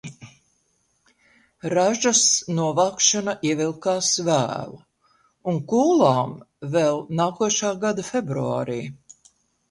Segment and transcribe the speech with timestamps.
[1.77, 2.21] Ražas
[2.59, 4.79] novākšana ievilkās vēlu
[5.51, 6.33] un kūlām
[6.77, 8.79] vēl nākošā gada februārī.